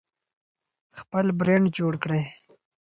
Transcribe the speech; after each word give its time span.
خپل 0.99 1.25
برند 1.39 1.67
جوړ 1.77 1.93
کړئ. 2.03 2.23